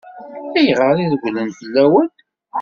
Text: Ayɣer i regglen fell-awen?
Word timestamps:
Ayɣer 0.57 0.95
i 1.03 1.05
regglen 1.13 1.49
fell-awen? 1.59 2.09